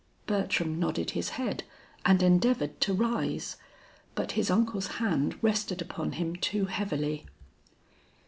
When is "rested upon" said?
5.43-6.13